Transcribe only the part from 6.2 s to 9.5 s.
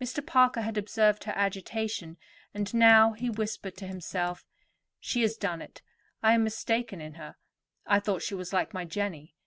I am mistaken in her. I thought she was like my Jenny.